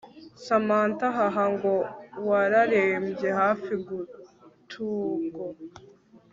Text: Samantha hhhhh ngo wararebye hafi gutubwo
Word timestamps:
Samantha 0.45 1.07
hhhhh 1.15 1.43
ngo 1.55 1.73
wararebye 2.27 3.29
hafi 3.41 3.73
gutubwo 3.87 5.43